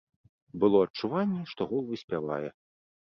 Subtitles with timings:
[0.61, 2.49] Было адчуванне, што гол выспявае.